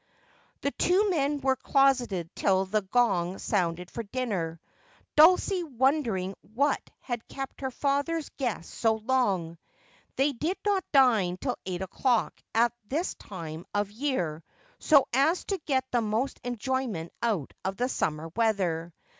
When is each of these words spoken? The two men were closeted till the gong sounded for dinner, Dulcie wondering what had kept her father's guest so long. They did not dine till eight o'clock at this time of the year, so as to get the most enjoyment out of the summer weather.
The 0.61 0.71
two 0.71 1.11
men 1.11 1.41
were 1.41 1.55
closeted 1.55 2.35
till 2.35 2.65
the 2.65 2.81
gong 2.81 3.37
sounded 3.37 3.91
for 3.91 4.01
dinner, 4.01 4.59
Dulcie 5.15 5.61
wondering 5.63 6.33
what 6.55 6.81
had 7.01 7.27
kept 7.27 7.61
her 7.61 7.69
father's 7.69 8.29
guest 8.29 8.73
so 8.73 8.95
long. 8.95 9.59
They 10.15 10.31
did 10.31 10.57
not 10.65 10.83
dine 10.91 11.37
till 11.37 11.57
eight 11.67 11.83
o'clock 11.83 12.33
at 12.55 12.73
this 12.87 13.13
time 13.13 13.63
of 13.75 13.89
the 13.89 13.93
year, 13.93 14.43
so 14.79 15.07
as 15.13 15.45
to 15.45 15.59
get 15.67 15.85
the 15.91 16.01
most 16.01 16.39
enjoyment 16.43 17.11
out 17.21 17.53
of 17.63 17.77
the 17.77 17.87
summer 17.87 18.31
weather. 18.35 18.91